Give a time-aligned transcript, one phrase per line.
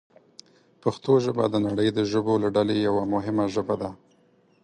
[0.81, 3.89] پښتو ژبه د نړۍ د ژبو له ډلې یوه مهمه ژبه ده.